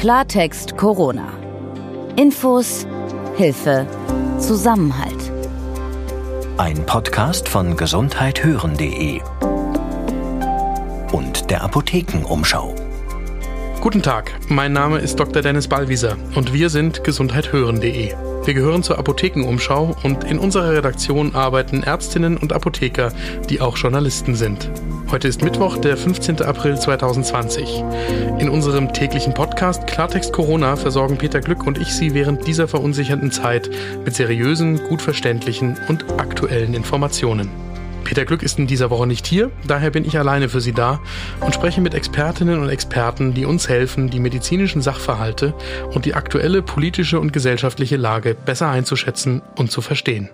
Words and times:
Klartext 0.00 0.78
Corona. 0.78 1.30
Infos, 2.16 2.86
Hilfe, 3.36 3.86
Zusammenhalt. 4.38 5.30
Ein 6.56 6.86
Podcast 6.86 7.46
von 7.46 7.76
gesundheithören.de 7.76 9.20
und 11.12 11.50
der 11.50 11.62
Apothekenumschau. 11.62 12.74
Guten 13.82 14.00
Tag, 14.00 14.32
mein 14.48 14.72
Name 14.72 15.00
ist 15.00 15.20
Dr. 15.20 15.42
Dennis 15.42 15.68
Ballwieser 15.68 16.16
und 16.34 16.54
wir 16.54 16.70
sind 16.70 17.04
gesundheithören.de. 17.04 18.14
Wir 18.50 18.54
gehören 18.54 18.82
zur 18.82 18.98
Apothekenumschau 18.98 19.96
und 20.02 20.24
in 20.24 20.40
unserer 20.40 20.72
Redaktion 20.72 21.36
arbeiten 21.36 21.84
Ärztinnen 21.84 22.36
und 22.36 22.52
Apotheker, 22.52 23.12
die 23.48 23.60
auch 23.60 23.76
Journalisten 23.76 24.34
sind. 24.34 24.68
Heute 25.08 25.28
ist 25.28 25.44
Mittwoch, 25.44 25.76
der 25.76 25.96
15. 25.96 26.42
April 26.42 26.76
2020. 26.76 27.84
In 28.40 28.48
unserem 28.48 28.92
täglichen 28.92 29.34
Podcast 29.34 29.86
Klartext 29.86 30.32
Corona 30.32 30.74
versorgen 30.74 31.16
Peter 31.16 31.38
Glück 31.38 31.64
und 31.64 31.78
ich 31.78 31.94
Sie 31.94 32.12
während 32.12 32.44
dieser 32.48 32.66
verunsichernden 32.66 33.30
Zeit 33.30 33.70
mit 34.04 34.16
seriösen, 34.16 34.82
gut 34.88 35.00
verständlichen 35.00 35.78
und 35.86 36.10
aktuellen 36.18 36.74
Informationen. 36.74 37.69
Peter 38.04 38.24
Glück 38.24 38.42
ist 38.42 38.58
in 38.58 38.66
dieser 38.66 38.90
Woche 38.90 39.06
nicht 39.06 39.26
hier, 39.26 39.50
daher 39.66 39.90
bin 39.90 40.04
ich 40.04 40.18
alleine 40.18 40.48
für 40.48 40.60
Sie 40.60 40.72
da 40.72 41.00
und 41.40 41.54
spreche 41.54 41.80
mit 41.80 41.94
Expertinnen 41.94 42.60
und 42.60 42.68
Experten, 42.68 43.34
die 43.34 43.44
uns 43.44 43.68
helfen, 43.68 44.10
die 44.10 44.20
medizinischen 44.20 44.82
Sachverhalte 44.82 45.54
und 45.92 46.04
die 46.04 46.14
aktuelle 46.14 46.62
politische 46.62 47.20
und 47.20 47.32
gesellschaftliche 47.32 47.96
Lage 47.96 48.34
besser 48.34 48.68
einzuschätzen 48.68 49.42
und 49.56 49.70
zu 49.70 49.80
verstehen. 49.80 50.30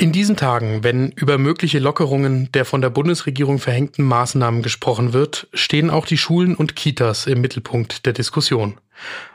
In 0.00 0.12
diesen 0.12 0.36
Tagen, 0.36 0.84
wenn 0.84 1.10
über 1.10 1.38
mögliche 1.38 1.80
Lockerungen 1.80 2.52
der 2.52 2.64
von 2.64 2.80
der 2.80 2.88
Bundesregierung 2.88 3.58
verhängten 3.58 4.04
Maßnahmen 4.04 4.62
gesprochen 4.62 5.12
wird, 5.12 5.48
stehen 5.52 5.90
auch 5.90 6.06
die 6.06 6.16
Schulen 6.16 6.54
und 6.54 6.76
Kitas 6.76 7.26
im 7.26 7.40
Mittelpunkt 7.40 8.06
der 8.06 8.12
Diskussion. 8.12 8.78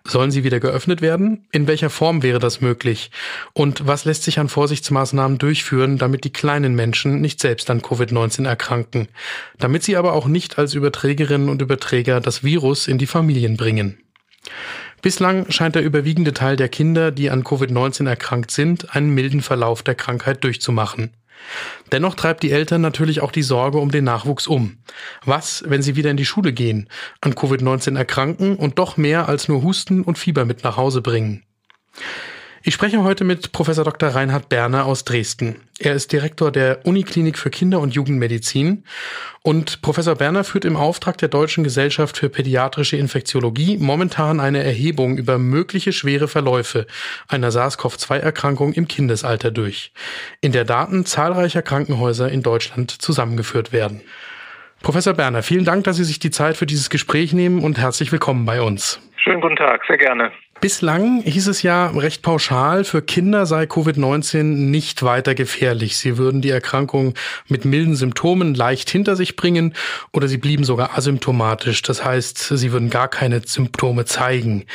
Sollen 0.06 0.32
sie 0.32 0.46
wieder 0.46 0.62
geöffnet 0.62 1.02
werden? 1.02 1.46
In 1.52 1.68
welcher 1.68 1.90
Form 1.90 2.24
wäre 2.24 2.40
das 2.40 2.62
möglich? 2.62 3.12
Und 3.52 3.88
was 3.88 4.06
lässt 4.06 4.24
sich 4.24 4.40
an 4.40 4.48
Vorsichtsmaßnahmen 4.48 5.38
durchführen, 5.38 5.98
damit 5.98 6.24
die 6.24 6.32
kleinen 6.32 6.76
Menschen 6.76 7.20
nicht 7.20 7.42
selbst 7.42 7.70
an 7.70 7.82
Covid-19 7.82 8.48
erkranken? 8.48 9.10
Damit 9.60 9.84
sie 9.84 9.98
aber 9.98 10.14
auch 10.14 10.28
nicht 10.28 10.58
als 10.60 10.76
Überträgerinnen 10.76 11.50
und 11.50 11.62
Überträger 11.62 12.22
das 12.22 12.42
Virus 12.42 12.88
in 12.88 12.98
die 12.98 13.08
Familien 13.08 13.58
bringen. 13.58 13.98
Bislang 15.04 15.52
scheint 15.52 15.76
der 15.76 15.84
überwiegende 15.84 16.34
Teil 16.34 16.56
der 16.56 16.70
Kinder, 16.70 17.12
die 17.12 17.30
an 17.30 17.44
Covid-19 17.44 18.08
erkrankt 18.08 18.52
sind, 18.52 18.96
einen 18.96 19.14
milden 19.14 19.42
Verlauf 19.42 19.84
der 19.84 19.96
Krankheit 19.96 20.46
durchzumachen. 20.46 21.12
Dennoch 21.92 22.16
treibt 22.16 22.42
die 22.42 22.52
Eltern 22.52 22.80
natürlich 22.80 23.20
auch 23.20 23.34
die 23.34 23.44
Sorge 23.44 23.80
um 23.80 23.92
den 23.92 24.06
Nachwuchs 24.06 24.48
um. 24.48 24.78
Was, 25.26 25.62
wenn 25.68 25.82
sie 25.82 25.98
wieder 25.98 26.10
in 26.10 26.16
die 26.16 26.24
Schule 26.24 26.54
gehen, 26.54 26.88
an 27.20 27.34
Covid-19 27.34 27.98
erkranken 27.98 28.56
und 28.56 28.80
doch 28.80 28.96
mehr 28.96 29.28
als 29.28 29.50
nur 29.50 29.62
Husten 29.62 30.04
und 30.04 30.18
Fieber 30.18 30.46
mit 30.46 30.64
nach 30.64 30.78
Hause 30.78 31.02
bringen? 31.02 31.44
Ich 32.66 32.76
spreche 32.76 33.04
heute 33.04 33.26
mit 33.26 33.52
Professor 33.52 33.84
Dr. 33.84 34.08
Reinhard 34.16 34.48
Berner 34.48 34.86
aus 34.86 35.04
Dresden. 35.04 35.58
Er 35.80 35.96
ist 35.96 36.14
Direktor 36.14 36.50
der 36.50 36.86
Uniklinik 36.86 37.38
für 37.38 37.50
Kinder- 37.50 37.82
und 37.82 37.94
Jugendmedizin 37.94 38.86
und 39.42 39.82
Professor 39.82 40.16
Berner 40.16 40.46
führt 40.46 40.64
im 40.64 40.78
Auftrag 40.78 41.18
der 41.18 41.28
Deutschen 41.28 41.66
Gesellschaft 41.66 42.18
für 42.18 42.30
Pädiatrische 42.30 42.96
Infektiologie 42.96 43.78
momentan 43.80 44.40
eine 44.40 44.64
Erhebung 44.64 45.18
über 45.18 45.38
mögliche 45.38 45.92
schwere 45.92 46.30
Verläufe 46.30 46.88
einer 47.28 47.52
SARS-CoV-2-Erkrankung 47.52 48.72
im 48.72 48.88
Kindesalter 48.88 49.52
durch, 49.52 49.92
in 50.40 50.54
der 50.54 50.64
Daten 50.64 51.06
zahlreicher 51.06 51.64
Krankenhäuser 51.64 52.30
in 52.30 52.44
Deutschland 52.44 52.92
zusammengeführt 52.92 53.74
werden. 53.74 54.00
Professor 54.82 55.14
Berner, 55.14 55.44
vielen 55.44 55.66
Dank, 55.66 55.84
dass 55.84 55.98
Sie 55.98 56.06
sich 56.06 56.20
die 56.20 56.32
Zeit 56.32 56.56
für 56.56 56.66
dieses 56.66 56.90
Gespräch 56.90 57.34
nehmen 57.34 57.62
und 57.62 57.78
herzlich 57.78 58.14
willkommen 58.14 58.46
bei 58.46 58.62
uns. 58.62 59.02
Schönen 59.18 59.42
guten 59.42 59.58
Tag, 59.58 59.82
sehr 59.86 59.98
gerne. 59.98 60.32
Bislang 60.64 61.24
hieß 61.24 61.50
es 61.50 61.62
ja 61.62 61.88
recht 61.88 62.24
pauschal, 62.24 62.86
für 62.86 63.02
Kinder 63.02 63.46
sei 63.46 63.64
Covid-19 63.64 64.72
nicht 64.72 65.04
weiter 65.04 65.36
gefährlich. 65.36 65.98
Sie 65.98 66.18
würden 66.18 66.42
die 66.42 66.52
Erkrankung 66.52 67.16
mit 67.50 67.66
milden 67.66 67.96
Symptomen 67.96 68.56
leicht 68.56 68.90
hinter 68.90 69.18
sich 69.18 69.36
bringen 69.36 69.74
oder 70.14 70.30
sie 70.30 70.38
blieben 70.38 70.64
sogar 70.64 70.98
asymptomatisch. 70.98 71.82
Das 71.82 72.06
heißt, 72.06 72.38
sie 72.38 72.72
würden 72.72 72.90
gar 72.90 73.10
keine 73.10 73.42
Symptome 73.42 74.06
zeigen. 74.06 74.66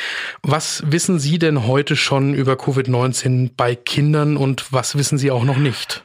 Was 0.43 0.85
wissen 0.93 1.19
Sie 1.19 1.39
denn 1.39 1.67
heute 1.67 1.97
schon 1.97 2.35
über 2.35 2.53
Covid-19 2.53 3.53
bei 3.57 3.75
Kindern 3.75 4.37
und 4.37 4.71
was 4.71 4.99
wissen 4.99 5.17
Sie 5.17 5.31
auch 5.31 5.45
noch 5.45 5.57
nicht? 5.57 6.05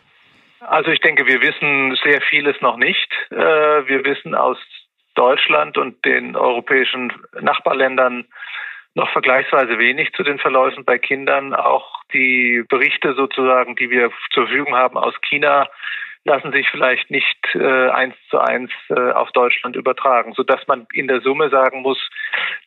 Also 0.62 0.92
ich 0.92 1.02
denke, 1.02 1.28
wir 1.28 1.42
wissen 1.42 2.00
sehr 2.06 2.22
vieles 2.30 2.56
noch 2.62 2.78
nicht. 2.78 3.12
Äh, 3.32 3.36
wir 3.36 4.06
wissen 4.06 4.34
aus 4.34 4.58
Deutschland 5.16 5.78
und 5.78 6.06
den 6.06 6.38
europäischen 6.38 7.12
Nachbarländern 7.42 8.24
noch 8.96 9.12
vergleichsweise 9.12 9.80
wenig 9.80 10.14
zu 10.14 10.24
den 10.24 10.40
Verläufen 10.40 10.86
bei 10.86 10.98
Kindern. 10.98 11.54
Auch 11.54 12.04
die 12.14 12.64
Berichte 12.70 13.14
sozusagen, 13.16 13.76
die 13.76 13.90
wir 13.90 14.12
zur 14.32 14.48
Verfügung 14.48 14.76
haben 14.76 14.98
aus 14.98 15.16
China, 15.22 15.68
lassen 16.26 16.54
sich 16.54 16.70
vielleicht 16.70 17.12
nicht 17.12 17.38
äh, 17.54 17.90
eins 17.90 18.16
zu 18.30 18.40
eins 18.40 18.72
äh, 18.90 19.12
auf 19.12 19.32
Deutschland 19.32 19.76
übertragen, 19.76 20.34
so 20.34 20.44
dass 20.44 20.66
man 20.68 20.88
in 20.94 21.08
der 21.08 21.22
Summe 21.22 21.50
sagen 21.50 21.82
muss, 21.82 22.00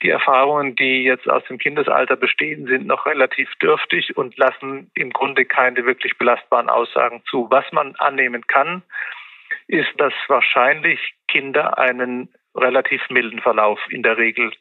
die 0.02 0.10
Erfahrungen, 0.10 0.76
die 0.76 1.04
jetzt 1.04 1.28
aus 1.28 1.42
dem 1.44 1.58
Kindesalter 1.58 2.16
bestehen, 2.16 2.66
sind 2.66 2.86
noch 2.86 3.06
relativ 3.06 3.48
dürftig 3.62 4.16
und 4.16 4.36
lassen 4.36 4.90
im 4.94 5.10
Grunde 5.10 5.46
keine 5.46 5.86
wirklich 5.86 6.18
belastbaren 6.18 6.68
Aussagen 6.68 7.22
zu. 7.30 7.46
Was 7.50 7.64
man 7.72 7.94
annehmen 7.96 8.46
kann, 8.46 8.82
ist, 9.68 9.92
dass 9.96 10.12
wahrscheinlich 10.28 11.14
Kinder 11.28 11.78
einen 11.78 12.28
relativ 12.54 13.08
milden 13.08 13.40
Verlauf 13.40 13.80
in 13.88 14.02
der 14.02 14.18
Regel 14.18 14.52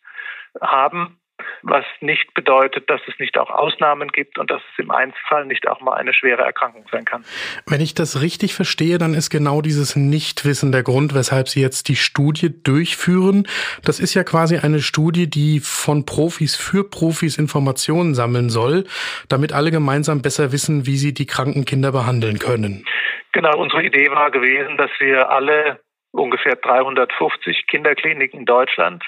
haben 0.62 1.18
was 1.62 1.86
nicht 2.02 2.34
bedeutet, 2.34 2.90
dass 2.90 3.02
es 3.08 3.18
nicht 3.20 3.38
auch 3.38 3.50
Ausnahmen 3.50 4.10
gibt 4.10 4.38
und 4.38 4.52
dass 4.52 4.62
es 4.74 4.84
im 4.84 4.92
Einzelfall 4.92 5.46
nicht 5.46 5.68
auch 5.68 5.82
mal 5.82 5.94
eine 5.94 6.14
schwere 6.14 6.44
Erkrankung 6.44 6.86
sein 6.92 7.06
kann. 7.06 7.24
Wenn 7.68 7.82
ich 7.82 7.94
das 7.94 8.22
richtig 8.22 8.54
verstehe, 8.54 8.98
dann 8.98 9.14
ist 9.14 9.30
genau 9.30 9.62
dieses 9.62 9.96
Nichtwissen 9.96 10.72
der 10.72 10.84
Grund, 10.84 11.16
weshalb 11.16 11.50
Sie 11.50 11.62
jetzt 11.62 11.88
die 11.88 11.96
Studie 11.96 12.52
durchführen. 12.64 13.48
Das 13.84 14.00
ist 14.00 14.14
ja 14.14 14.24
quasi 14.24 14.58
eine 14.58 14.80
Studie, 14.80 15.30
die 15.30 15.60
von 15.60 16.06
Profis 16.06 16.56
für 16.56 16.84
Profis 16.90 17.38
Informationen 17.38 18.16
sammeln 18.16 18.50
soll, 18.50 18.86
damit 19.30 19.54
alle 19.54 19.72
gemeinsam 19.72 20.22
besser 20.22 20.52
wissen, 20.52 20.86
wie 20.86 20.98
sie 20.98 21.14
die 21.14 21.26
kranken 21.26 21.66
Kinder 21.66 21.92
behandeln 21.92 22.40
können. 22.40 22.86
Genau, 23.32 23.58
unsere 23.58 23.84
Idee 23.84 24.10
war 24.12 24.32
gewesen, 24.32 24.78
dass 24.78 24.92
wir 25.00 25.30
alle 25.30 25.80
ungefähr 26.12 26.56
350 26.56 27.68
Kinderkliniken 27.68 28.40
in 28.40 28.46
Deutschland 28.46 29.04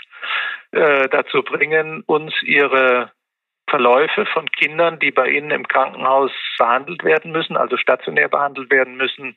äh, 0.77 1.09
dazu 1.09 1.43
bringen, 1.43 2.03
uns 2.05 2.33
ihre 2.43 3.11
Verläufe 3.69 4.25
von 4.27 4.49
Kindern, 4.51 4.99
die 4.99 5.11
bei 5.11 5.27
Ihnen 5.29 5.51
im 5.51 5.67
Krankenhaus 5.67 6.31
behandelt 6.57 7.03
werden 7.03 7.31
müssen, 7.31 7.57
also 7.57 7.75
stationär 7.75 8.29
behandelt 8.29 8.71
werden 8.71 8.95
müssen, 8.95 9.35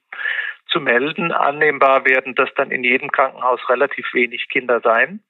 zu 0.69 0.81
melden. 0.81 1.33
Annehmbar 1.33 2.05
werden 2.05 2.35
das 2.37 2.49
dann 2.55 2.71
in 2.71 2.85
jedem 2.85 3.11
Krankenhaus 3.11 3.61
relativ 3.69 4.07
wenig 4.15 4.49
Kinder 4.49 4.81
sein, 4.81 5.21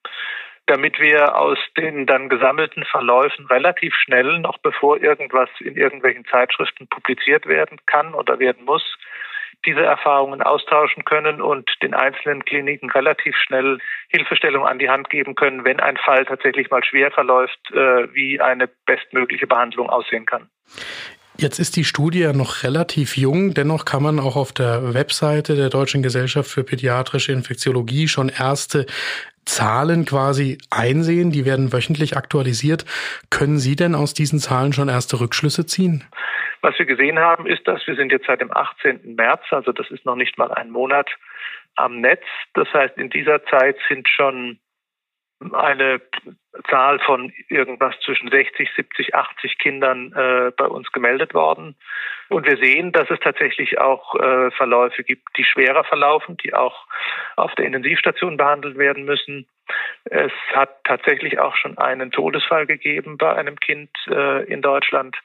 damit 0.67 1.01
wir 1.01 1.37
aus 1.37 1.59
den 1.79 2.07
dann 2.07 2.29
gesammelten 2.29 2.85
Verläufen 2.85 3.47
relativ 3.47 3.95
schnell, 3.95 4.39
noch 4.41 4.59
bevor 4.59 5.01
irgendwas 5.01 5.49
in 5.61 5.77
irgendwelchen 5.77 6.27
Zeitschriften 6.27 6.87
publiziert 6.89 7.47
werden 7.47 7.79
kann 7.87 8.15
oder 8.15 8.39
werden 8.39 8.67
muss, 8.67 8.85
diese 9.67 9.83
Erfahrungen 9.83 10.43
austauschen 10.43 11.05
können 11.05 11.41
und 11.41 11.69
den 11.83 11.95
einzelnen 11.95 12.45
Kliniken 12.45 12.91
relativ 12.91 13.37
schnell 13.37 13.79
Hilfestellung 14.09 14.67
an 14.67 14.79
die 14.79 14.89
Hand 14.89 15.11
geben 15.11 15.35
können, 15.35 15.65
wenn 15.65 15.81
ein 15.81 15.97
Fall 15.97 16.25
tatsächlich 16.25 16.71
mal 16.71 16.85
schwer 16.85 17.11
verläuft, 17.11 17.59
äh, 17.73 18.13
wie 18.15 18.41
eine 18.41 18.69
bestmögliche 18.87 19.47
Behandlung 19.47 19.91
aussehen 19.91 20.27
kann. 20.27 20.49
Jetzt 21.37 21.59
ist 21.59 21.77
die 21.77 21.85
Studie 21.85 22.21
ja 22.21 22.33
noch 22.35 22.65
relativ 22.65 23.17
jung, 23.17 23.55
dennoch 23.55 23.87
kann 23.87 24.03
man 24.03 24.19
auch 24.19 24.37
auf 24.37 24.53
der 24.53 24.93
Webseite 24.93 25.57
der 25.57 25.71
Deutschen 25.71 26.03
Gesellschaft 26.03 26.51
für 26.51 26.65
Pädiatrische 26.65 27.33
Infektiologie 27.33 28.09
schon 28.09 28.29
erste 28.29 28.85
Zahlen 29.47 30.05
quasi 30.05 30.59
einsehen. 30.71 31.31
Die 31.33 31.45
werden 31.45 31.73
wöchentlich 31.73 32.17
aktualisiert. 32.17 32.85
Können 33.31 33.59
Sie 33.59 33.75
denn 33.75 33.95
aus 33.95 34.13
diesen 34.13 34.39
Zahlen 34.39 34.73
schon 34.73 34.89
erste 34.89 35.19
Rückschlüsse 35.21 35.67
ziehen? 35.67 36.05
Was 36.63 36.79
wir 36.79 36.87
gesehen 36.87 37.19
haben, 37.19 37.47
ist, 37.47 37.67
dass 37.67 37.87
wir 37.87 37.95
sind 37.97 38.13
jetzt 38.13 38.27
seit 38.27 38.41
dem 38.41 38.53
18. 38.53 39.15
März, 39.15 39.43
also 39.51 39.73
das 39.73 39.91
ist 39.91 40.05
noch 40.05 40.17
nicht 40.17 40.37
mal 40.39 40.53
ein 40.53 40.71
Monat, 40.71 41.11
am 41.77 42.01
Netz. 42.01 42.25
Das 42.55 42.73
heißt, 42.73 42.97
in 42.99 43.11
dieser 43.11 43.45
Zeit 43.47 43.77
sind 43.89 44.09
schon 44.09 44.59
eine 45.53 46.03
Zahl 46.69 46.99
von 46.99 47.33
irgendwas 47.49 47.99
zwischen 48.05 48.31
60, 48.31 48.69
70, 48.77 49.15
80 49.15 49.59
Kindern 49.59 50.13
äh, 50.13 50.53
bei 50.55 50.67
uns 50.67 50.93
gemeldet 50.93 51.33
worden. 51.33 51.77
Und 52.29 52.47
wir 52.47 52.59
sehen, 52.59 52.93
dass 52.93 53.09
es 53.09 53.19
tatsächlich 53.21 53.79
auch 53.79 54.15
äh, 54.17 54.51
Verläufe 54.51 55.03
gibt, 55.03 55.29
die 55.39 55.45
schwerer 55.45 55.85
verlaufen, 55.85 56.37
die 56.37 56.53
auch 56.53 56.87
auf 57.37 57.55
der 57.55 57.65
Intensivstation 57.65 58.37
behandelt 58.37 58.77
werden 58.77 59.05
müssen. 59.05 59.49
Es 60.05 60.33
hat 60.53 60.85
tatsächlich 60.85 61.39
auch 61.39 61.57
schon 61.57 61.79
einen 61.79 62.11
Todesfall 62.11 62.67
gegeben 62.67 63.17
bei 63.17 63.35
einem 63.35 63.59
Kind 63.59 63.91
äh, 64.09 64.45
in 64.45 64.61
Deutschland. 64.61 65.17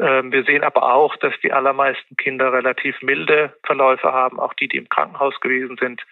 Ähm, 0.00 0.32
wir 0.32 0.44
sehen 0.44 0.64
aber 0.64 0.94
auch, 0.94 1.14
dass 1.16 1.34
die 1.42 1.52
allermeisten 1.52 2.16
Kinder 2.16 2.52
relativ 2.52 3.00
milde 3.02 3.54
Verläufe 3.64 4.12
haben, 4.12 4.40
auch 4.40 4.54
die, 4.54 4.68
die 4.68 4.78
im 4.78 4.88
Krankenhaus 4.88 5.38
gewesen 5.40 5.76
sind. 5.78 6.02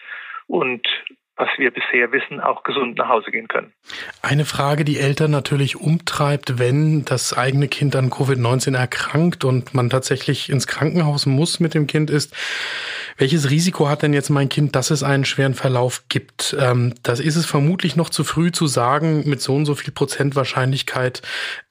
Und 0.47 0.87
was 1.39 1.49
wir 1.57 1.71
bisher 1.71 2.11
wissen, 2.11 2.41
auch 2.41 2.65
gesund 2.65 2.99
nach 2.99 3.09
Hause 3.09 3.31
gehen 3.31 3.47
können. 3.47 3.73
Eine 4.23 4.45
Frage, 4.45 4.85
die 4.85 4.99
Eltern 4.99 5.31
natürlich 5.31 5.77
umtreibt, 5.77 6.59
wenn 6.59 7.05
das 7.05 7.33
eigene 7.33 7.69
Kind 7.69 7.95
an 7.95 8.11
Covid-19 8.11 8.77
erkrankt 8.77 9.45
und 9.45 9.73
man 9.73 9.89
tatsächlich 9.89 10.51
ins 10.51 10.67
Krankenhaus 10.67 11.27
muss 11.27 11.61
mit 11.61 11.75
dem 11.75 11.87
Kind, 11.87 12.11
ist, 12.11 12.35
welches 13.17 13.51
Risiko 13.51 13.89
hat 13.89 14.03
denn 14.03 14.13
jetzt 14.13 14.31
mein 14.31 14.49
Kind, 14.49 14.75
dass 14.75 14.91
es 14.91 15.03
einen 15.03 15.25
schweren 15.25 15.55
Verlauf 15.55 16.05
gibt? 16.09 16.57
Ähm, 16.59 16.95
das 17.05 17.21
ist 17.21 17.37
es 17.37 17.47
vermutlich 17.47 17.95
noch 17.95 18.11
zu 18.11 18.25
früh 18.25 18.51
zu 18.51 18.67
sagen, 18.67 19.29
mit 19.29 19.41
so 19.41 19.55
und 19.55 19.65
so 19.65 19.77
viel 19.77 19.93
Prozent 19.93 20.35
Wahrscheinlichkeit 20.35 21.23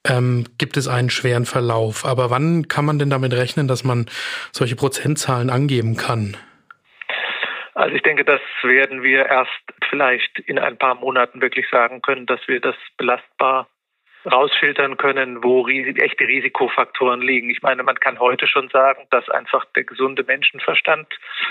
ähm, 0.05 0.45
gibt 0.57 0.77
es 0.77 0.87
einen 0.87 1.09
schweren 1.09 1.45
Verlauf. 1.45 2.05
Aber 2.05 2.29
wann 2.29 2.69
kann 2.69 2.85
man 2.85 2.99
denn 2.99 3.09
damit 3.09 3.33
rechnen, 3.33 3.67
dass 3.67 3.83
man 3.83 4.05
solche 4.53 4.77
Prozentzahlen 4.77 5.49
angeben 5.49 5.97
kann? 5.97 6.37
Also 7.77 7.95
ich 7.95 8.01
denke, 8.01 8.25
das 8.25 8.41
werden 8.63 9.03
wir 9.03 9.27
erst 9.27 9.51
vielleicht 9.91 10.39
in 10.39 10.57
ein 10.57 10.79
paar 10.79 10.95
Monaten 10.95 11.41
wirklich 11.41 11.69
sagen 11.69 12.01
können, 12.01 12.25
dass 12.25 12.39
wir 12.47 12.59
das 12.59 12.75
belastbar 12.97 13.67
rausfiltern 14.25 14.97
können, 14.97 15.43
wo 15.43 15.67
echte 15.67 16.27
Risikofaktoren 16.27 17.21
liegen. 17.21 17.51
Ich 17.51 17.61
meine, 17.61 17.83
man 17.83 17.99
kann 17.99 18.17
heute 18.17 18.47
schon 18.47 18.67
sagen, 18.69 19.05
dass 19.11 19.29
einfach 19.29 19.63
der 19.75 19.83
gesunde 19.83 20.23
Menschenverstand 20.23 21.07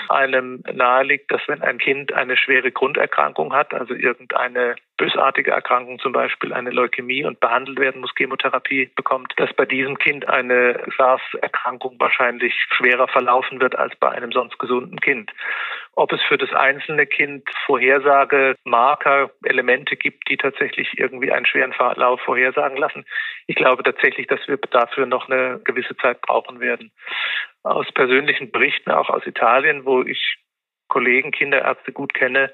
einem 0.09 0.61
naheliegt, 0.69 1.31
dass 1.31 1.41
wenn 1.47 1.61
ein 1.61 1.77
Kind 1.77 2.11
eine 2.11 2.35
schwere 2.35 2.73
Grunderkrankung 2.73 3.53
hat, 3.53 3.73
also 3.73 3.93
irgendeine 3.93 4.75
bösartige 4.97 5.51
Erkrankung, 5.51 5.99
zum 5.99 6.11
Beispiel 6.11 6.53
eine 6.53 6.71
Leukämie 6.71 7.23
und 7.23 7.39
behandelt 7.39 7.79
werden 7.79 8.01
muss, 8.01 8.11
Chemotherapie 8.17 8.91
bekommt, 8.95 9.33
dass 9.37 9.53
bei 9.53 9.65
diesem 9.65 9.97
Kind 9.97 10.27
eine 10.27 10.83
SARS-Erkrankung 10.97 11.95
wahrscheinlich 11.99 12.53
schwerer 12.75 13.07
verlaufen 13.07 13.61
wird 13.61 13.75
als 13.75 13.95
bei 13.97 14.09
einem 14.09 14.31
sonst 14.31 14.57
gesunden 14.57 14.99
Kind. 14.99 15.31
Ob 15.93 16.11
es 16.11 16.21
für 16.23 16.37
das 16.37 16.51
einzelne 16.53 17.05
Kind 17.05 17.47
Vorhersage, 17.65 18.55
Marker, 18.63 19.31
Elemente 19.43 19.95
gibt, 19.95 20.29
die 20.29 20.37
tatsächlich 20.37 20.97
irgendwie 20.97 21.31
einen 21.31 21.45
schweren 21.45 21.73
Verlauf 21.73 22.19
vorhersagen 22.21 22.77
lassen, 22.77 23.05
ich 23.45 23.55
glaube 23.55 23.83
tatsächlich, 23.83 24.27
dass 24.27 24.45
wir 24.47 24.57
dafür 24.57 25.05
noch 25.05 25.29
eine 25.29 25.59
gewisse 25.63 25.95
Zeit 25.97 26.21
brauchen 26.21 26.59
werden. 26.59 26.91
Aus 27.63 27.91
persönlichen 27.93 28.51
Berichten, 28.51 28.91
auch 28.91 29.09
aus 29.09 29.25
Italien, 29.25 29.85
wo 29.85 30.01
ich 30.01 30.37
Kollegen, 30.87 31.31
Kinderärzte 31.31 31.91
gut 31.91 32.13
kenne, 32.13 32.51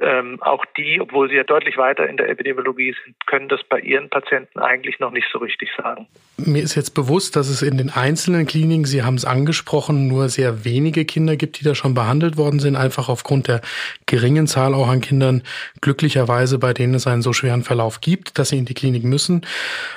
ähm, 0.00 0.38
auch 0.42 0.64
die, 0.76 1.00
obwohl 1.00 1.28
sie 1.28 1.36
ja 1.36 1.44
deutlich 1.44 1.76
weiter 1.76 2.08
in 2.08 2.16
der 2.16 2.28
Epidemiologie 2.28 2.94
sind, 3.04 3.16
können 3.26 3.48
das 3.48 3.62
bei 3.64 3.80
ihren 3.80 4.08
Patienten 4.10 4.58
eigentlich 4.58 4.98
noch 4.98 5.12
nicht 5.12 5.26
so 5.32 5.38
richtig 5.38 5.70
sagen. 5.76 6.06
Mir 6.36 6.62
ist 6.62 6.74
jetzt 6.74 6.90
bewusst, 6.90 7.36
dass 7.36 7.48
es 7.48 7.62
in 7.62 7.78
den 7.78 7.90
einzelnen 7.90 8.46
Kliniken, 8.46 8.84
Sie 8.84 9.02
haben 9.02 9.14
es 9.14 9.24
angesprochen, 9.24 10.08
nur 10.08 10.28
sehr 10.28 10.64
wenige 10.64 11.04
Kinder 11.04 11.36
gibt, 11.36 11.60
die 11.60 11.64
da 11.64 11.74
schon 11.74 11.94
behandelt 11.94 12.36
worden 12.36 12.60
sind, 12.60 12.76
einfach 12.76 13.08
aufgrund 13.08 13.48
der 13.48 13.60
geringen 14.06 14.46
Zahl 14.46 14.74
auch 14.74 14.88
an 14.88 15.00
Kindern, 15.00 15.42
glücklicherweise 15.80 16.58
bei 16.58 16.74
denen 16.74 16.94
es 16.94 17.06
einen 17.06 17.22
so 17.22 17.32
schweren 17.32 17.62
Verlauf 17.62 18.00
gibt, 18.00 18.38
dass 18.38 18.50
sie 18.50 18.58
in 18.58 18.64
die 18.64 18.74
Klinik 18.74 19.04
müssen. 19.04 19.46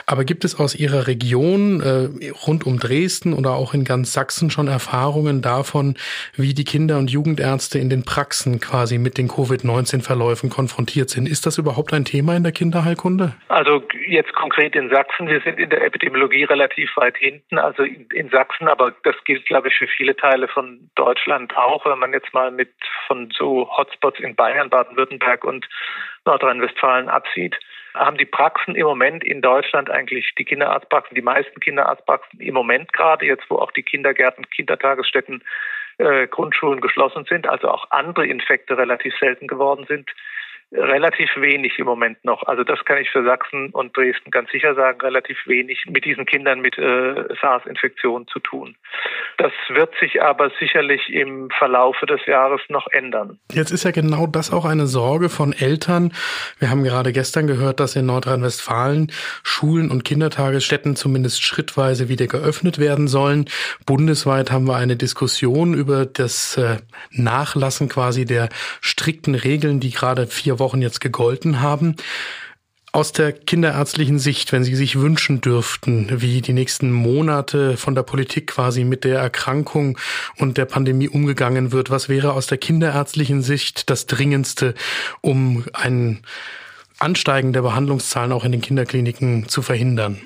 Aber 0.06 0.24
gibt 0.24 0.46
es 0.46 0.60
aus 0.60 0.76
Ihrer 0.76 1.08
Region 1.08 1.82
äh, 1.82 2.30
rund 2.46 2.66
um 2.66 2.80
Dresden 2.80 3.34
oder 3.34 3.54
auch 3.54 3.74
in 3.74 3.84
ganz 3.84 4.14
Sachsen 4.14 4.50
schon 4.50 4.68
Erfahrungen 4.68 5.42
davon, 5.42 5.96
wie 6.36 6.54
die 6.54 6.64
Kinder- 6.64 6.98
und 6.98 7.12
Jugendärzte 7.12 7.79
in 7.80 7.90
den 7.90 8.04
Praxen 8.04 8.60
quasi 8.60 8.98
mit 8.98 9.18
den 9.18 9.28
Covid-19-Verläufen 9.28 10.50
konfrontiert 10.50 11.10
sind. 11.10 11.28
Ist 11.28 11.46
das 11.46 11.58
überhaupt 11.58 11.94
ein 11.94 12.06
Thema 12.06 12.36
in 12.36 12.44
der 12.44 12.52
Kinderheilkunde? 12.52 13.34
Also 13.48 13.84
jetzt 14.08 14.34
konkret 14.34 14.76
in 14.76 14.90
Sachsen. 14.90 15.28
Wir 15.28 15.42
sind 15.42 15.60
in 15.60 15.70
der 15.70 15.84
Epidemiologie 15.84 16.44
relativ 16.44 16.96
weit 16.98 17.18
hinten. 17.18 17.58
Also 17.58 17.84
in, 17.84 18.08
in 18.14 18.30
Sachsen, 18.30 18.68
aber 18.68 18.94
das 19.04 19.16
gilt, 19.26 19.46
glaube 19.46 19.70
ich, 19.70 19.76
für 19.76 19.88
viele 19.88 20.16
Teile 20.16 20.48
von 20.48 20.90
Deutschland 20.96 21.56
auch. 21.58 21.86
Wenn 21.86 22.00
man 22.00 22.14
jetzt 22.14 22.34
mal 22.34 22.52
mit 22.52 22.72
von 23.08 23.32
so 23.38 23.70
Hotspots 23.78 24.20
in 24.20 24.36
Bayern, 24.36 24.70
Baden-Württemberg 24.70 25.44
und 25.44 25.68
Nordrhein-Westfalen 26.26 27.10
absieht, 27.10 27.56
haben 27.94 28.18
die 28.18 28.26
Praxen 28.26 28.76
im 28.76 28.86
Moment 28.86 29.24
in 29.24 29.42
Deutschland 29.42 29.90
eigentlich 29.90 30.34
die 30.38 30.46
Kinderarztpraxen, 30.46 31.16
die 31.16 31.22
meisten 31.22 31.60
Kinderarztpraxen 31.60 32.40
im 32.40 32.54
Moment 32.54 32.94
gerade, 32.94 33.26
jetzt 33.26 33.50
wo 33.50 33.56
auch 33.56 33.72
die 33.72 33.84
Kindergärten, 33.84 34.50
Kindertagesstätten 34.50 35.44
äh, 36.00 36.28
Grundschulen 36.28 36.82
geschlossen 36.82 37.26
sind, 37.26 37.48
also 37.48 37.70
auch 37.70 37.86
andere 37.92 38.26
Infekte 38.26 38.78
relativ 38.78 39.14
selten 39.20 39.48
geworden 39.48 39.86
sind, 39.88 40.10
relativ 40.72 41.30
wenig 41.38 41.80
im 41.80 41.86
Moment 41.86 42.24
noch. 42.24 42.44
Also 42.44 42.64
das 42.64 42.84
kann 42.86 43.00
ich 43.00 43.10
für 43.10 43.24
Sachsen 43.24 43.70
und 43.72 43.96
Dresden 43.98 44.30
ganz 44.30 44.52
sicher 44.52 44.76
sagen, 44.76 45.02
relativ 45.02 45.38
wenig 45.48 45.86
mit 45.88 46.06
diesen 46.06 46.26
Kindern 46.26 46.62
mit 46.62 46.78
äh, 46.78 47.24
SARS-Infektionen 47.42 48.28
zu 48.28 48.40
tun. 48.40 48.76
Das 49.38 49.52
wird 49.70 49.94
sich 50.00 50.22
aber 50.22 50.52
sicherlich 50.60 51.10
im 51.10 51.50
Verlaufe 51.58 52.06
des 52.06 52.24
Jahres 52.28 52.62
noch 52.70 52.88
ändern. 52.92 53.40
Jetzt 53.52 53.72
ist 53.72 53.84
ja 53.84 53.92
genau 53.92 54.28
das 54.28 54.54
auch 54.54 54.66
eine 54.66 54.86
Sorge 54.86 55.30
von 55.30 55.54
Eltern. 55.54 56.14
Wir 56.60 56.70
haben 56.70 56.84
gerade 56.84 57.14
gestern 57.14 57.48
gehört, 57.48 57.80
dass 57.80 57.96
in 57.96 58.06
Nordrhein-Westfalen 58.06 59.12
Schulen 59.44 59.90
und 59.90 60.06
Kindertagesstätten 60.06 60.96
zumindest 60.96 61.44
schrittweise 61.44 62.10
wieder 62.10 62.28
geöffnet 62.28 62.78
werden 62.78 63.08
sollen. 63.08 63.46
Bundesweit 63.88 64.52
haben 64.52 64.68
wir 64.68 64.76
eine 64.76 64.98
Diskussion 64.98 65.74
über 65.74 66.06
das 66.06 66.58
äh, 66.58 66.78
Nachlassen 67.10 67.90
quasi 67.90 68.26
der 68.26 68.50
strikten 68.82 69.34
Regeln, 69.34 69.80
die 69.80 69.92
gerade 69.92 70.28
vier 70.28 70.59
Wochen 70.60 70.82
jetzt 70.82 71.00
gegolten 71.02 71.62
haben. 71.62 71.96
Aus 72.92 73.12
der 73.12 73.34
kinderärztlichen 73.34 74.18
Sicht, 74.18 74.52
wenn 74.52 74.64
Sie 74.64 74.74
sich 74.74 75.00
wünschen 75.00 75.42
dürften, 75.42 76.08
wie 76.22 76.42
die 76.42 76.54
nächsten 76.54 76.92
Monate 76.92 77.78
von 77.78 77.94
der 77.94 78.02
Politik 78.02 78.48
quasi 78.48 78.84
mit 78.84 79.04
der 79.04 79.20
Erkrankung 79.20 80.00
und 80.38 80.58
der 80.58 80.66
Pandemie 80.66 81.08
umgegangen 81.08 81.72
wird, 81.72 81.92
was 81.92 82.10
wäre 82.10 82.34
aus 82.34 82.48
der 82.48 82.58
kinderärztlichen 82.58 83.44
Sicht 83.44 83.92
das 83.92 84.08
Dringendste, 84.08 84.74
um 85.22 85.66
ein 85.74 86.24
Ansteigen 86.98 87.54
der 87.54 87.62
Behandlungszahlen 87.62 88.32
auch 88.32 88.44
in 88.44 88.52
den 88.52 88.62
Kinderkliniken 88.62 89.48
zu 89.48 89.62
verhindern? 89.62 90.20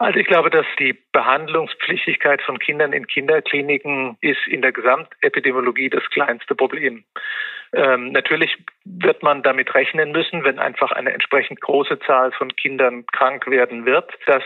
Also 0.00 0.18
ich 0.18 0.26
glaube, 0.26 0.48
dass 0.48 0.64
die 0.78 0.98
Behandlungspflichtigkeit 1.12 2.40
von 2.40 2.58
Kindern 2.58 2.94
in 2.94 3.06
Kinderkliniken 3.06 4.16
ist 4.22 4.46
in 4.46 4.62
der 4.62 4.72
Gesamtepidemiologie 4.72 5.90
das 5.90 6.04
kleinste 6.10 6.54
Problem. 6.54 7.04
Ähm, 7.72 8.10
natürlich 8.12 8.56
wird 8.84 9.22
man 9.22 9.42
damit 9.42 9.74
rechnen 9.74 10.12
müssen, 10.12 10.44
wenn 10.44 10.58
einfach 10.58 10.92
eine 10.92 11.12
entsprechend 11.12 11.60
große 11.60 12.00
Zahl 12.00 12.32
von 12.32 12.54
Kindern 12.56 13.06
krank 13.06 13.46
werden 13.46 13.86
wird, 13.86 14.12
dass 14.26 14.42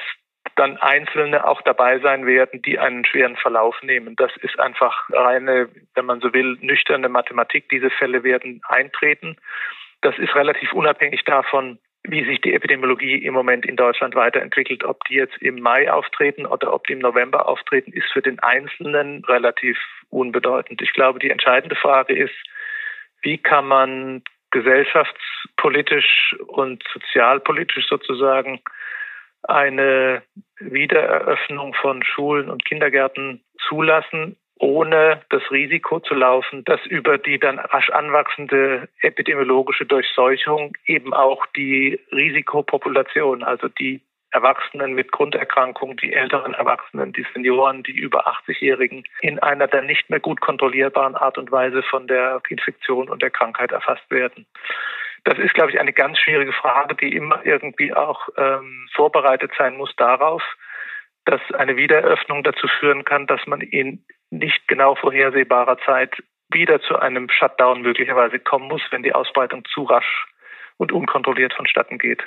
dann 0.56 0.76
Einzelne 0.76 1.46
auch 1.46 1.62
dabei 1.62 1.98
sein 1.98 2.26
werden, 2.26 2.62
die 2.62 2.78
einen 2.78 3.04
schweren 3.04 3.36
Verlauf 3.36 3.82
nehmen. 3.82 4.14
Das 4.16 4.30
ist 4.42 4.58
einfach 4.60 5.08
reine, 5.10 5.68
wenn 5.94 6.06
man 6.06 6.20
so 6.20 6.32
will, 6.32 6.58
nüchterne 6.60 7.08
Mathematik. 7.08 7.68
Diese 7.70 7.90
Fälle 7.90 8.22
werden 8.24 8.60
eintreten. 8.68 9.36
Das 10.02 10.16
ist 10.18 10.34
relativ 10.34 10.72
unabhängig 10.72 11.24
davon, 11.24 11.78
wie 12.06 12.24
sich 12.24 12.40
die 12.43 12.52
Epidemiologie 12.52 13.16
im 13.16 13.32
Moment 13.32 13.64
in 13.64 13.76
Deutschland 13.76 14.14
weiterentwickelt. 14.14 14.84
Ob 14.84 15.02
die 15.04 15.14
jetzt 15.14 15.36
im 15.40 15.60
Mai 15.60 15.90
auftreten 15.90 16.44
oder 16.44 16.72
ob 16.72 16.86
die 16.86 16.93
im 16.93 16.98
November 16.98 17.48
auftreten, 17.48 17.93
ist 17.93 18.12
für 18.12 18.20
den 18.20 18.38
Einzelnen 18.40 19.24
relativ 19.24 19.78
unbedeutend. 20.10 20.82
Ich 20.82 20.93
glaube, 20.93 21.19
die 21.19 21.31
entscheidende 21.31 21.76
Frage 21.76 22.14
ist, 22.14 22.34
wie 23.24 23.38
kann 23.38 23.66
man 23.66 24.22
gesellschaftspolitisch 24.50 26.36
und 26.46 26.84
sozialpolitisch 26.93 27.88
sozusagen 27.88 28.60
eine 29.43 30.22
Wiedereröffnung 30.58 31.74
von 31.74 32.02
Schulen 32.04 32.48
und 32.48 32.64
Kindergärten 32.64 33.43
zulassen, 33.69 34.36
ohne 34.58 35.22
das 35.31 35.43
Risiko 35.50 36.00
zu 36.00 36.14
laufen, 36.14 36.64
dass 36.64 36.81
über 36.86 37.19
die 37.19 37.38
dann 37.38 37.58
rasch 37.58 37.90
anwachsende 37.90 38.88
epidemiologische 39.00 39.84
Durchseuchung 39.84 40.76
eben 40.86 41.12
auch 41.12 41.44
die 41.56 42.00
Risikopopulation, 42.12 43.43
also 43.43 43.69
die 43.69 44.00
Erwachsenen 44.34 44.94
mit 44.94 45.12
Grunderkrankungen, 45.12 45.96
die 45.96 46.12
älteren 46.12 46.55
Erwachsenen, 46.55 47.12
die 47.12 47.24
Senioren, 47.32 47.84
die 47.84 47.93
über 47.93 48.26
80-Jährigen 48.26 49.05
in 49.20 49.38
einer 49.38 49.69
dann 49.69 49.86
nicht 49.86 50.10
mehr 50.10 50.19
gut 50.19 50.41
kontrollierbaren 50.41 51.14
Art 51.14 51.38
und 51.38 51.53
Weise 51.53 51.84
von 51.84 52.08
der 52.08 52.43
Infektion 52.48 53.08
und 53.08 53.22
der 53.22 53.31
Krankheit 53.31 53.70
erfasst 53.70 54.10
werden. 54.10 54.44
Das 55.22 55.38
ist, 55.38 55.55
glaube 55.55 55.70
ich, 55.70 55.79
eine 55.79 55.93
ganz 55.93 56.19
schwierige 56.19 56.53
Frage, 56.53 56.96
die 56.96 57.14
immer 57.14 57.46
irgendwie 57.46 57.94
auch 57.94 58.29
ähm, 58.36 58.88
vorbereitet 58.93 59.53
sein 59.56 59.76
muss 59.76 59.94
darauf, 59.96 60.43
dass 61.24 61.41
eine 61.53 61.76
Wiedereröffnung 61.76 62.43
dazu 62.43 62.67
führen 62.81 63.05
kann, 63.05 63.26
dass 63.29 63.46
man 63.46 63.60
in 63.60 64.05
nicht 64.31 64.67
genau 64.67 64.96
vorhersehbarer 64.96 65.79
Zeit 65.86 66.22
wieder 66.50 66.81
zu 66.82 66.98
einem 66.98 67.31
Shutdown 67.31 67.82
möglicherweise 67.82 68.41
kommen 68.41 68.69
muss, 68.69 68.82
wenn 68.91 69.05
die 69.05 69.14
Ausbreitung 69.14 69.64
zu 69.64 69.84
rasch 69.84 70.26
und 70.76 70.93
unkontrolliert 70.93 71.54
vonstatten 71.54 71.98
geht. 71.98 72.22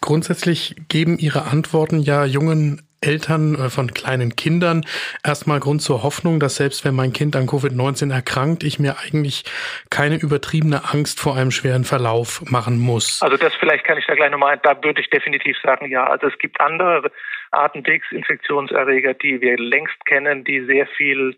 Grundsätzlich 0.00 0.76
geben 0.88 1.18
Ihre 1.18 1.42
Antworten 1.42 2.00
ja 2.00 2.24
jungen 2.24 2.82
Eltern 3.04 3.54
äh, 3.54 3.70
von 3.70 3.92
kleinen 3.92 4.34
Kindern 4.36 4.84
erstmal 5.24 5.60
Grund 5.60 5.82
zur 5.82 6.02
Hoffnung, 6.02 6.40
dass 6.40 6.56
selbst 6.56 6.84
wenn 6.84 6.94
mein 6.94 7.12
Kind 7.12 7.36
an 7.36 7.46
Covid-19 7.46 8.12
erkrankt, 8.12 8.64
ich 8.64 8.78
mir 8.78 8.96
eigentlich 8.98 9.44
keine 9.90 10.16
übertriebene 10.16 10.82
Angst 10.92 11.20
vor 11.20 11.36
einem 11.36 11.50
schweren 11.50 11.84
Verlauf 11.84 12.42
machen 12.50 12.78
muss. 12.78 13.20
Also 13.22 13.36
das 13.36 13.54
vielleicht 13.54 13.84
kann 13.84 13.98
ich 13.98 14.06
da 14.06 14.14
gleich 14.14 14.30
nochmal, 14.30 14.58
da 14.62 14.82
würde 14.82 15.00
ich 15.00 15.10
definitiv 15.10 15.56
sagen, 15.62 15.90
ja. 15.90 16.06
Also 16.06 16.28
es 16.28 16.38
gibt 16.38 16.60
andere 16.60 17.10
Atemwegsinfektionserreger, 17.50 19.14
die 19.14 19.40
wir 19.40 19.58
längst 19.58 20.04
kennen, 20.06 20.44
die 20.44 20.64
sehr 20.64 20.86
viel 20.86 21.36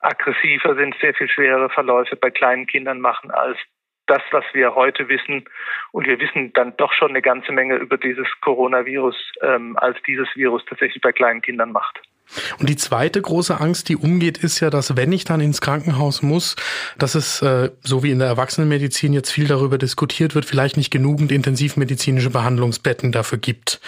aggressiver 0.00 0.74
sind, 0.74 0.94
sehr 1.00 1.14
viel 1.14 1.28
schwerere 1.28 1.70
Verläufe 1.70 2.16
bei 2.16 2.30
kleinen 2.30 2.66
Kindern 2.66 3.00
machen 3.00 3.30
als 3.30 3.56
das, 4.06 4.22
was 4.30 4.44
wir 4.52 4.74
heute 4.74 5.08
wissen. 5.08 5.44
Und 5.92 6.06
wir 6.06 6.18
wissen 6.20 6.52
dann 6.52 6.76
doch 6.76 6.92
schon 6.92 7.10
eine 7.10 7.22
ganze 7.22 7.52
Menge 7.52 7.76
über 7.76 7.98
dieses 7.98 8.28
Coronavirus, 8.40 9.16
ähm, 9.42 9.76
als 9.78 9.98
dieses 10.06 10.28
Virus 10.34 10.64
tatsächlich 10.68 11.02
bei 11.02 11.12
kleinen 11.12 11.42
Kindern 11.42 11.72
macht. 11.72 12.00
Und 12.58 12.68
die 12.68 12.76
zweite 12.76 13.20
große 13.20 13.60
Angst, 13.60 13.88
die 13.88 13.96
umgeht, 13.96 14.38
ist 14.38 14.60
ja, 14.60 14.70
dass 14.70 14.96
wenn 14.96 15.12
ich 15.12 15.24
dann 15.24 15.40
ins 15.40 15.60
Krankenhaus 15.60 16.22
muss, 16.22 16.56
dass 16.98 17.14
es, 17.14 17.40
äh, 17.42 17.70
so 17.82 18.02
wie 18.02 18.10
in 18.10 18.18
der 18.18 18.28
Erwachsenenmedizin 18.28 19.12
jetzt 19.12 19.30
viel 19.30 19.46
darüber 19.46 19.78
diskutiert 19.78 20.34
wird, 20.34 20.44
vielleicht 20.44 20.76
nicht 20.76 20.90
genügend 20.90 21.32
intensivmedizinische 21.32 22.30
Behandlungsbetten 22.30 23.12
dafür 23.12 23.38
gibt. 23.38 23.80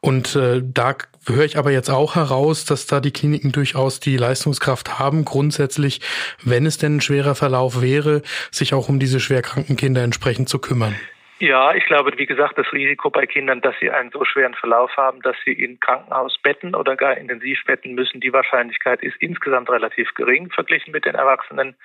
Und 0.00 0.36
äh, 0.36 0.62
da 0.62 0.96
höre 1.26 1.44
ich 1.44 1.58
aber 1.58 1.70
jetzt 1.70 1.90
auch 1.90 2.14
heraus, 2.14 2.64
dass 2.64 2.86
da 2.86 3.00
die 3.00 3.10
Kliniken 3.10 3.52
durchaus 3.52 4.00
die 4.00 4.16
Leistungskraft 4.16 4.98
haben, 4.98 5.24
grundsätzlich, 5.24 6.00
wenn 6.42 6.66
es 6.66 6.78
denn 6.78 6.96
ein 6.96 7.00
schwerer 7.00 7.34
Verlauf 7.34 7.80
wäre, 7.80 8.22
sich 8.50 8.74
auch 8.74 8.88
um 8.88 8.98
diese 8.98 9.20
schwerkranken 9.20 9.76
Kinder 9.76 10.02
entsprechend 10.02 10.48
zu 10.48 10.58
kümmern. 10.58 10.94
Ja, 11.40 11.72
ich 11.72 11.84
glaube, 11.86 12.12
wie 12.16 12.26
gesagt, 12.26 12.58
das 12.58 12.72
Risiko 12.72 13.10
bei 13.10 13.24
Kindern, 13.24 13.60
dass 13.60 13.74
sie 13.78 13.90
einen 13.90 14.10
so 14.10 14.24
schweren 14.24 14.54
Verlauf 14.54 14.96
haben, 14.96 15.22
dass 15.22 15.36
sie 15.44 15.52
in 15.52 15.78
Krankenhausbetten 15.78 16.74
oder 16.74 16.96
gar 16.96 17.16
Intensivbetten 17.16 17.94
müssen, 17.94 18.20
die 18.20 18.32
Wahrscheinlichkeit 18.32 19.02
ist 19.02 19.16
insgesamt 19.20 19.70
relativ 19.70 20.12
gering 20.14 20.50
verglichen 20.50 20.92
mit 20.92 21.04
den 21.04 21.14
Erwachsenen. 21.14 21.76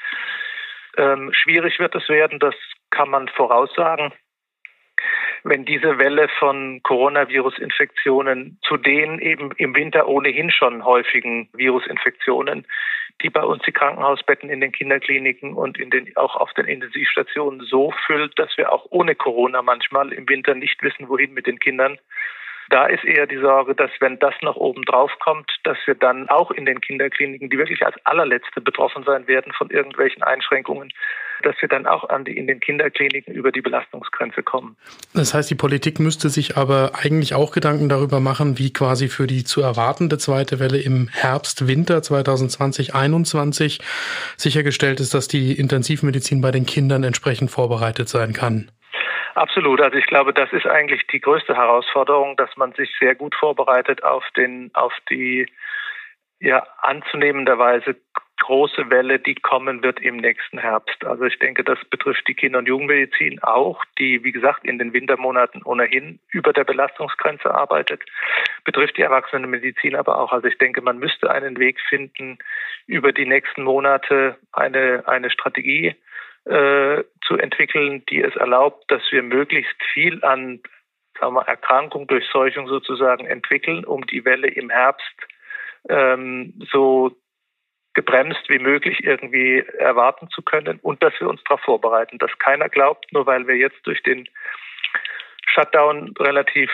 Ähm, 0.97 1.31
schwierig 1.33 1.77
wird 1.77 1.93
es 1.93 2.09
werden, 2.09 2.39
das 2.39 2.55
kann 2.89 3.09
man 3.09 3.27
voraussagen 3.27 4.11
wenn 5.43 5.65
diese 5.65 5.97
Welle 5.97 6.29
von 6.39 6.81
Coronavirus-Infektionen 6.83 8.59
zu 8.63 8.77
den 8.77 9.19
eben 9.19 9.51
im 9.57 9.75
Winter 9.75 10.07
ohnehin 10.07 10.51
schon 10.51 10.85
häufigen 10.85 11.49
Virusinfektionen, 11.53 12.65
die 13.23 13.29
bei 13.29 13.43
uns 13.43 13.63
die 13.63 13.71
Krankenhausbetten 13.71 14.49
in 14.49 14.61
den 14.61 14.71
Kinderkliniken 14.71 15.53
und 15.53 15.79
in 15.79 15.89
den, 15.89 16.15
auch 16.17 16.35
auf 16.35 16.53
den 16.53 16.65
Intensivstationen 16.65 17.61
so 17.61 17.93
füllt, 18.05 18.37
dass 18.37 18.55
wir 18.57 18.71
auch 18.71 18.85
ohne 18.89 19.15
Corona 19.15 19.61
manchmal 19.61 20.11
im 20.11 20.27
Winter 20.27 20.53
nicht 20.53 20.83
wissen, 20.83 21.09
wohin 21.09 21.33
mit 21.33 21.47
den 21.47 21.59
Kindern. 21.59 21.97
Da 22.73 22.87
ist 22.87 23.03
eher 23.03 23.27
die 23.27 23.37
Sorge, 23.37 23.75
dass 23.75 23.91
wenn 23.99 24.17
das 24.17 24.33
noch 24.41 24.55
oben 24.55 24.81
drauf 24.81 25.11
kommt, 25.19 25.47
dass 25.63 25.77
wir 25.85 25.93
dann 25.93 26.27
auch 26.29 26.49
in 26.49 26.65
den 26.65 26.81
Kinderkliniken, 26.81 27.51
die 27.51 27.59
wirklich 27.59 27.85
als 27.85 27.95
allerletzte 28.03 28.61
betroffen 28.61 29.03
sein 29.03 29.27
werden 29.27 29.53
von 29.53 29.69
irgendwelchen 29.69 30.23
Einschränkungen, 30.23 30.91
dass 31.43 31.55
wir 31.61 31.69
dann 31.69 31.85
auch 31.85 32.09
an 32.09 32.25
die, 32.25 32.35
in 32.35 32.47
den 32.47 32.59
Kinderkliniken 32.59 33.35
über 33.35 33.51
die 33.51 33.61
Belastungsgrenze 33.61 34.41
kommen. 34.41 34.75
Das 35.13 35.35
heißt, 35.35 35.51
die 35.51 35.55
Politik 35.55 35.99
müsste 35.99 36.29
sich 36.29 36.57
aber 36.57 36.93
eigentlich 36.95 37.35
auch 37.35 37.51
Gedanken 37.51 37.89
darüber 37.89 38.19
machen, 38.19 38.57
wie 38.57 38.73
quasi 38.73 39.07
für 39.07 39.27
die 39.27 39.43
zu 39.43 39.61
erwartende 39.61 40.17
zweite 40.17 40.59
Welle 40.59 40.79
im 40.79 41.09
Herbst, 41.09 41.67
Winter 41.67 42.01
2020, 42.01 42.87
2021 42.87 43.81
sichergestellt 44.35 44.99
ist, 44.99 45.13
dass 45.13 45.27
die 45.27 45.53
Intensivmedizin 45.53 46.41
bei 46.41 46.49
den 46.49 46.65
Kindern 46.65 47.03
entsprechend 47.03 47.51
vorbereitet 47.51 48.09
sein 48.09 48.33
kann. 48.33 48.71
Absolut. 49.35 49.81
Also 49.81 49.97
ich 49.97 50.05
glaube, 50.05 50.33
das 50.33 50.51
ist 50.53 50.67
eigentlich 50.67 51.05
die 51.07 51.19
größte 51.19 51.55
Herausforderung, 51.55 52.35
dass 52.37 52.55
man 52.55 52.73
sich 52.73 52.89
sehr 52.99 53.15
gut 53.15 53.35
vorbereitet 53.35 54.03
auf 54.03 54.23
den, 54.37 54.69
auf 54.73 54.93
die 55.09 55.47
ja 56.39 56.65
anzunehmenderweise 56.81 57.95
große 58.43 58.89
Welle, 58.89 59.19
die 59.19 59.35
kommen 59.35 59.83
wird 59.83 60.01
im 60.01 60.17
nächsten 60.17 60.57
Herbst. 60.57 61.05
Also 61.05 61.23
ich 61.23 61.39
denke, 61.39 61.63
das 61.63 61.79
betrifft 61.89 62.27
die 62.27 62.33
Kinder- 62.33 62.59
und 62.59 62.67
Jugendmedizin 62.67 63.41
auch, 63.41 63.83
die, 63.97 64.23
wie 64.23 64.33
gesagt, 64.33 64.65
in 64.65 64.77
den 64.77 64.91
Wintermonaten 64.91 65.63
ohnehin 65.63 66.19
über 66.29 66.51
der 66.51 66.65
Belastungsgrenze 66.65 67.53
arbeitet, 67.53 68.03
betrifft 68.65 68.97
die 68.97 69.01
Erwachsenenmedizin 69.01 69.95
aber 69.95 70.19
auch. 70.19 70.33
Also 70.33 70.47
ich 70.47 70.57
denke, 70.57 70.81
man 70.81 70.99
müsste 70.99 71.31
einen 71.31 71.57
Weg 71.57 71.79
finden, 71.87 72.37
über 72.85 73.13
die 73.13 73.25
nächsten 73.25 73.63
Monate 73.63 74.37
eine, 74.51 75.03
eine 75.07 75.29
Strategie 75.29 75.95
äh, 76.45 77.03
zu 77.25 77.37
entwickeln, 77.37 78.03
die 78.09 78.21
es 78.21 78.35
erlaubt, 78.35 78.83
dass 78.89 79.01
wir 79.11 79.23
möglichst 79.23 79.81
viel 79.93 80.23
an 80.23 80.61
sagen 81.19 81.35
wir, 81.35 81.47
Erkrankung, 81.47 82.07
Durchseuchung 82.07 82.67
sozusagen 82.67 83.25
entwickeln, 83.25 83.85
um 83.85 84.05
die 84.07 84.25
Welle 84.25 84.47
im 84.47 84.69
Herbst 84.69 85.15
ähm, 85.89 86.53
so 86.71 87.15
gebremst 87.93 88.49
wie 88.49 88.59
möglich 88.59 89.03
irgendwie 89.03 89.59
erwarten 89.77 90.27
zu 90.29 90.41
können 90.41 90.79
und 90.81 91.03
dass 91.03 91.13
wir 91.19 91.29
uns 91.29 91.43
darauf 91.43 91.61
vorbereiten, 91.61 92.17
dass 92.17 92.31
keiner 92.39 92.67
glaubt, 92.67 93.11
nur 93.13 93.25
weil 93.27 93.47
wir 93.47 93.55
jetzt 93.55 93.85
durch 93.85 94.01
den 94.01 94.27
Shutdown 95.45 96.13
relativ 96.19 96.71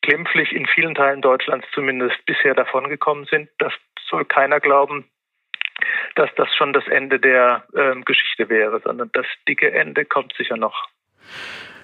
glimpflich 0.00 0.52
in 0.52 0.66
vielen 0.66 0.94
Teilen 0.94 1.20
Deutschlands 1.20 1.66
zumindest 1.74 2.24
bisher 2.24 2.54
davongekommen 2.54 3.26
sind, 3.26 3.50
das 3.58 3.74
soll 4.08 4.24
keiner 4.24 4.58
glauben, 4.60 5.04
dass 6.14 6.30
das 6.36 6.48
schon 6.56 6.72
das 6.72 6.86
Ende 6.88 7.18
der 7.18 7.64
ähm, 7.76 8.04
Geschichte 8.04 8.48
wäre, 8.48 8.80
sondern 8.84 9.10
das 9.12 9.26
dicke 9.46 9.70
Ende 9.72 10.04
kommt 10.04 10.32
sicher 10.36 10.56
noch. 10.56 10.88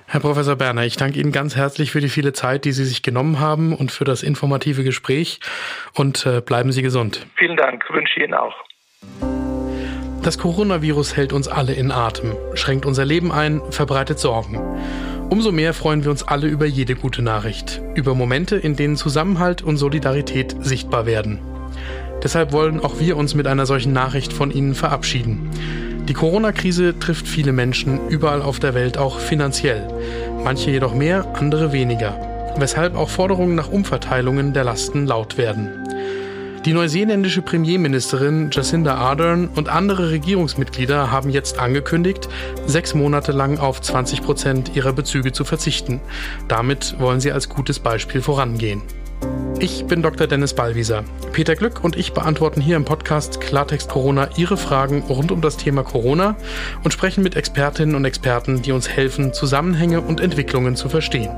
Herr 0.06 0.20
Professor 0.20 0.56
Berner, 0.56 0.84
ich 0.84 0.96
danke 0.96 1.18
Ihnen 1.18 1.32
ganz 1.32 1.56
herzlich 1.56 1.90
für 1.90 2.00
die 2.00 2.08
viele 2.08 2.32
Zeit, 2.32 2.64
die 2.64 2.72
Sie 2.72 2.84
sich 2.84 3.02
genommen 3.02 3.40
haben 3.40 3.74
und 3.74 3.90
für 3.90 4.04
das 4.04 4.22
informative 4.22 4.84
Gespräch 4.84 5.40
und 5.94 6.26
äh, 6.26 6.40
bleiben 6.40 6.72
Sie 6.72 6.82
gesund. 6.82 7.26
Vielen 7.36 7.56
Dank, 7.56 7.84
wünsche 7.90 8.20
Ihnen 8.20 8.34
auch. 8.34 8.54
Das 10.22 10.38
Coronavirus 10.38 11.16
hält 11.16 11.32
uns 11.32 11.48
alle 11.48 11.74
in 11.74 11.90
Atem, 11.90 12.34
schränkt 12.54 12.86
unser 12.86 13.04
Leben 13.04 13.30
ein, 13.30 13.60
verbreitet 13.70 14.18
Sorgen. 14.18 14.58
Umso 15.30 15.52
mehr 15.52 15.74
freuen 15.74 16.04
wir 16.04 16.10
uns 16.10 16.26
alle 16.26 16.46
über 16.46 16.64
jede 16.64 16.94
gute 16.94 17.22
Nachricht, 17.22 17.82
über 17.94 18.14
Momente, 18.14 18.56
in 18.56 18.76
denen 18.76 18.96
Zusammenhalt 18.96 19.62
und 19.62 19.76
Solidarität 19.76 20.54
sichtbar 20.60 21.06
werden. 21.06 21.40
Deshalb 22.24 22.52
wollen 22.52 22.80
auch 22.80 22.98
wir 22.98 23.18
uns 23.18 23.34
mit 23.34 23.46
einer 23.46 23.66
solchen 23.66 23.92
Nachricht 23.92 24.32
von 24.32 24.50
Ihnen 24.50 24.74
verabschieden. 24.74 25.50
Die 26.08 26.14
Corona-Krise 26.14 26.98
trifft 26.98 27.28
viele 27.28 27.52
Menschen 27.52 28.08
überall 28.08 28.42
auf 28.42 28.58
der 28.58 28.74
Welt 28.74 28.98
auch 28.98 29.18
finanziell. 29.18 29.86
Manche 30.42 30.70
jedoch 30.70 30.94
mehr, 30.94 31.26
andere 31.34 31.72
weniger. 31.72 32.54
Weshalb 32.56 32.96
auch 32.96 33.10
Forderungen 33.10 33.54
nach 33.54 33.70
Umverteilungen 33.70 34.52
der 34.52 34.64
Lasten 34.64 35.06
laut 35.06 35.38
werden. 35.38 35.68
Die 36.64 36.72
neuseeländische 36.72 37.42
Premierministerin 37.42 38.48
Jacinda 38.50 38.94
Ardern 38.94 39.48
und 39.48 39.68
andere 39.68 40.10
Regierungsmitglieder 40.10 41.10
haben 41.10 41.28
jetzt 41.28 41.58
angekündigt, 41.58 42.28
sechs 42.66 42.94
Monate 42.94 43.32
lang 43.32 43.58
auf 43.58 43.82
20 43.82 44.22
Prozent 44.22 44.74
ihrer 44.74 44.94
Bezüge 44.94 45.32
zu 45.32 45.44
verzichten. 45.44 46.00
Damit 46.48 46.96
wollen 46.98 47.20
sie 47.20 47.32
als 47.32 47.50
gutes 47.50 47.80
Beispiel 47.80 48.22
vorangehen. 48.22 48.80
Ich 49.60 49.86
bin 49.86 50.02
Dr. 50.02 50.26
Dennis 50.26 50.54
Ballwieser. 50.54 51.04
Peter 51.32 51.56
Glück 51.56 51.82
und 51.82 51.96
ich 51.96 52.12
beantworten 52.12 52.60
hier 52.60 52.76
im 52.76 52.84
Podcast 52.84 53.40
Klartext 53.40 53.88
Corona 53.88 54.28
Ihre 54.36 54.56
Fragen 54.56 55.02
rund 55.08 55.32
um 55.32 55.40
das 55.40 55.56
Thema 55.56 55.82
Corona 55.82 56.36
und 56.82 56.92
sprechen 56.92 57.22
mit 57.22 57.34
Expertinnen 57.34 57.94
und 57.94 58.04
Experten, 58.04 58.62
die 58.62 58.72
uns 58.72 58.88
helfen, 58.88 59.32
Zusammenhänge 59.32 60.02
und 60.02 60.20
Entwicklungen 60.20 60.76
zu 60.76 60.88
verstehen. 60.88 61.30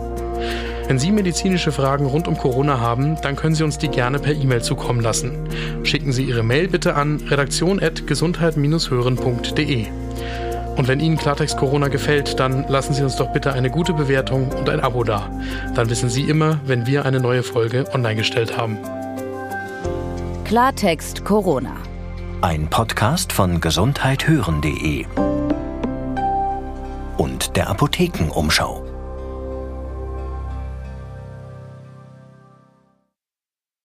Wenn 0.89 0.99
Sie 0.99 1.11
medizinische 1.11 1.73
Fragen 1.73 2.07
rund 2.07 2.29
um 2.29 2.39
Corona 2.39 2.81
haben, 2.81 3.21
dann 3.21 3.37
können 3.37 3.55
Sie 3.55 3.65
uns 3.65 3.79
die 3.79 3.89
gerne 3.89 4.19
per 4.19 4.35
E-Mail 4.35 4.63
zukommen 4.63 5.01
lassen. 5.01 5.33
Schicken 5.83 6.13
Sie 6.13 6.25
Ihre 6.25 6.43
Mail 6.43 6.69
bitte 6.69 6.95
an 6.95 7.23
redaktion.gesundheit-hören.de. 7.29 9.87
Und 10.77 10.89
wenn 10.89 11.01
Ihnen 11.01 11.17
Klartext 11.17 11.57
Corona 11.57 11.89
gefällt, 11.89 12.39
dann 12.39 12.67
lassen 12.69 12.93
Sie 12.93 13.03
uns 13.03 13.17
doch 13.17 13.33
bitte 13.33 13.53
eine 13.53 13.71
gute 13.71 13.95
Bewertung 13.95 14.53
und 14.53 14.69
ein 14.69 14.81
Abo 14.81 15.05
da. 15.05 15.31
Dann 15.75 15.89
wissen 15.89 16.11
Sie 16.11 16.23
immer, 16.23 16.61
wenn 16.67 16.87
wir 16.87 17.07
eine 17.07 17.21
neue 17.21 17.43
Folge 17.43 17.85
online 17.93 18.17
gestellt 18.17 18.57
haben. 18.57 18.79
Klartext 20.45 21.25
Corona. 21.25 21.77
Ein 22.43 22.69
Podcast 22.69 23.33
von 23.33 23.61
gesundheithören.de 23.61 25.07
und 27.17 27.57
der 27.57 27.69
Apothekenumschau. 27.71 28.96